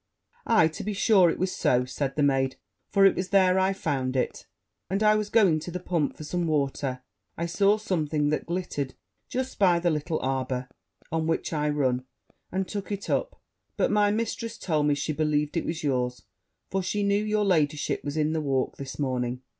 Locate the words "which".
11.27-11.53